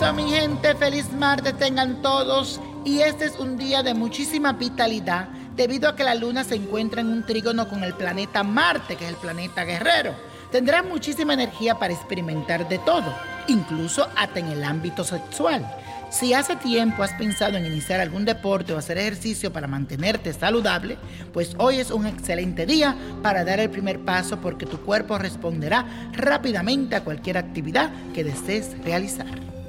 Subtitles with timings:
[0.00, 5.94] gente, feliz martes tengan todos y este es un día de muchísima vitalidad debido a
[5.94, 9.16] que la luna se encuentra en un trígono con el planeta Marte, que es el
[9.16, 10.14] planeta guerrero.
[10.50, 13.14] Tendrás muchísima energía para experimentar de todo,
[13.46, 15.70] incluso hasta en el ámbito sexual.
[16.10, 20.96] Si hace tiempo has pensado en iniciar algún deporte o hacer ejercicio para mantenerte saludable,
[21.34, 25.84] pues hoy es un excelente día para dar el primer paso porque tu cuerpo responderá
[26.14, 29.59] rápidamente a cualquier actividad que desees realizar.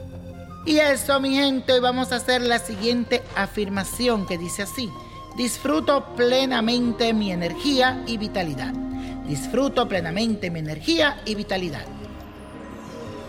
[0.66, 4.92] Y eso, mi gente, hoy vamos a hacer la siguiente afirmación que dice así.
[5.36, 8.74] Disfruto plenamente mi energía y vitalidad.
[9.26, 11.86] Disfruto plenamente mi energía y vitalidad.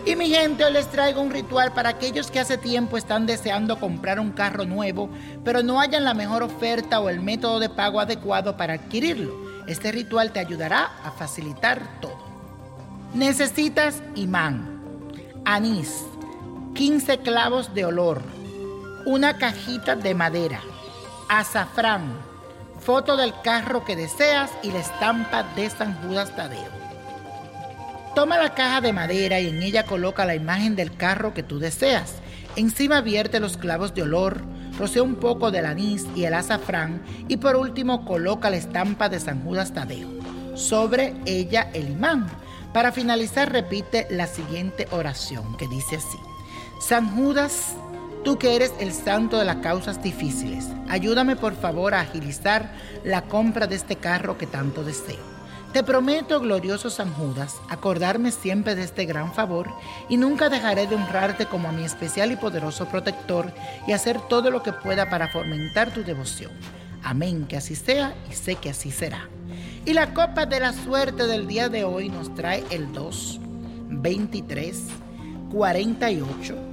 [0.05, 3.79] Y mi gente, hoy les traigo un ritual para aquellos que hace tiempo están deseando
[3.79, 5.09] comprar un carro nuevo,
[5.43, 9.33] pero no hayan la mejor oferta o el método de pago adecuado para adquirirlo.
[9.65, 12.17] Este ritual te ayudará a facilitar todo.
[13.13, 14.81] Necesitas imán,
[15.45, 16.03] anís,
[16.75, 18.23] 15 clavos de olor,
[19.05, 20.59] una cajita de madera,
[21.29, 22.17] azafrán,
[22.79, 26.71] foto del carro que deseas y la estampa de San Judas Tadeo.
[28.15, 31.59] Toma la caja de madera y en ella coloca la imagen del carro que tú
[31.59, 32.15] deseas.
[32.55, 34.41] Encima vierte los clavos de olor,
[34.79, 39.19] rocea un poco del anís y el azafrán y por último coloca la estampa de
[39.19, 40.09] San Judas Tadeo.
[40.55, 42.27] Sobre ella el imán.
[42.73, 46.17] Para finalizar repite la siguiente oración que dice así.
[46.85, 47.77] San Judas,
[48.25, 52.73] tú que eres el santo de las causas difíciles, ayúdame por favor a agilizar
[53.05, 55.23] la compra de este carro que tanto deseo.
[55.71, 59.69] Te prometo, glorioso San Judas, acordarme siempre de este gran favor
[60.09, 63.53] y nunca dejaré de honrarte como a mi especial y poderoso protector
[63.87, 66.51] y hacer todo lo que pueda para fomentar tu devoción.
[67.01, 69.29] Amén, que así sea y sé que así será.
[69.85, 73.39] Y la copa de la suerte del día de hoy nos trae el 2,
[73.87, 74.83] 23,
[75.49, 76.72] 48,